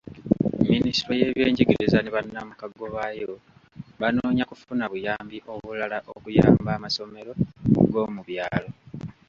Minisitule 0.71 1.19
y'ebyenjigiriza 1.21 1.97
ne 2.01 2.09
bannamukago 2.15 2.85
baayo 2.95 3.31
banoonya 4.01 4.43
kufuna 4.49 4.83
buyambi 4.91 5.37
obulala 5.53 5.97
okuyamba 6.15 6.69
amasomero 6.77 7.31
g'omu 7.91 8.21
byalo. 8.27 8.69